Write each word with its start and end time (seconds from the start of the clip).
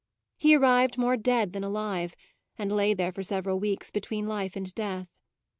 He 0.39 0.55
arrived 0.55 0.97
more 0.97 1.15
dead 1.15 1.53
than 1.53 1.63
alive 1.63 2.15
and 2.57 2.71
lay 2.75 2.95
there 2.95 3.11
for 3.11 3.21
several 3.21 3.59
weeks 3.59 3.91
between 3.91 4.25
life 4.25 4.55
and 4.55 4.73
death. 4.73 5.19